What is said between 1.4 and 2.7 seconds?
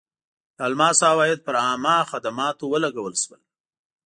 پر عامه خدماتو